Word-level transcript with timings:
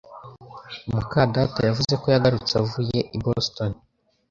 muka 0.91 1.21
data 1.35 1.59
yavuze 1.69 1.93
ko 2.01 2.05
yagarutse 2.13 2.53
avuye 2.61 2.99
i 3.15 3.17
Boston 3.23 3.71